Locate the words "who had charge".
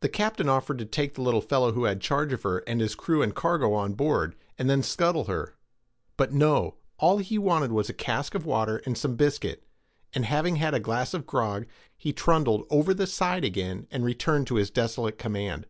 1.72-2.30